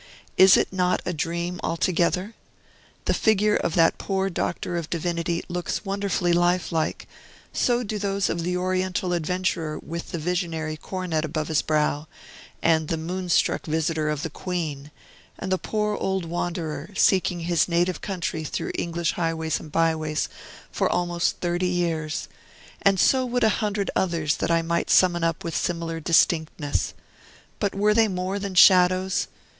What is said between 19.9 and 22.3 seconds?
ways for almost thirty years;